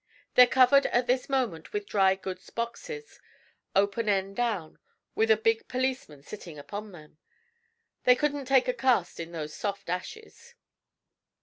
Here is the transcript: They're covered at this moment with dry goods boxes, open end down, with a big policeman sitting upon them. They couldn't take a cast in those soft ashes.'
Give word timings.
They're 0.33 0.47
covered 0.47 0.87
at 0.87 1.05
this 1.05 1.29
moment 1.29 1.73
with 1.73 1.85
dry 1.85 2.15
goods 2.15 2.49
boxes, 2.49 3.19
open 3.75 4.09
end 4.09 4.35
down, 4.35 4.79
with 5.13 5.29
a 5.29 5.37
big 5.37 5.67
policeman 5.67 6.23
sitting 6.23 6.57
upon 6.57 6.91
them. 6.91 7.19
They 8.05 8.15
couldn't 8.15 8.45
take 8.45 8.67
a 8.67 8.73
cast 8.73 9.19
in 9.19 9.31
those 9.31 9.53
soft 9.53 9.91
ashes.' 9.91 10.55